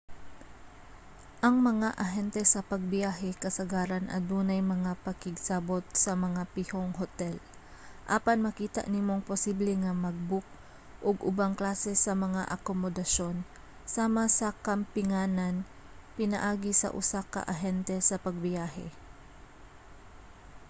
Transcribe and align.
ang 1.45 1.55
mga 1.69 1.89
ahente 2.05 2.41
sa 2.53 2.61
pagbiyahe 2.71 3.29
kasagaran 3.43 4.05
adunay 4.17 4.61
mga 4.73 4.91
pakigsabot 5.05 5.83
sa 6.03 6.11
mga 6.25 6.41
pihong 6.53 6.91
hotel 7.01 7.35
apan 8.17 8.39
makita 8.47 8.81
nimong 8.93 9.21
posible 9.29 9.71
nga 9.83 9.91
mag-book 10.05 10.47
og 11.07 11.17
ubang 11.29 11.53
klase 11.61 11.93
sa 12.05 12.13
mga 12.25 12.41
akomodasyon 12.55 13.35
sama 13.95 14.23
sa 14.37 14.47
kampinganan 14.65 15.55
pinaagi 16.17 16.71
sa 16.81 16.89
usa 17.01 17.21
ka 17.33 17.41
ahente 17.53 17.97
sa 18.09 18.15
pagbiyahe 18.25 18.87